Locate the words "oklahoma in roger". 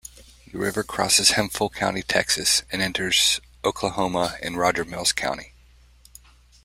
3.63-4.83